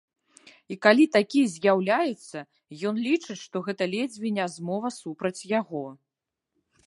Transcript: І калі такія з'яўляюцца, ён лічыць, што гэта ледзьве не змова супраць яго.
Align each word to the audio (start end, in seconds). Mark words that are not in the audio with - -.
І 0.75 0.77
калі 0.85 1.03
такія 1.15 1.47
з'яўляюцца, 1.55 2.39
ён 2.91 2.95
лічыць, 3.07 3.39
што 3.45 3.57
гэта 3.69 3.83
ледзьве 3.93 4.29
не 4.37 4.45
змова 4.57 4.89
супраць 5.01 5.37
яго. 5.59 5.83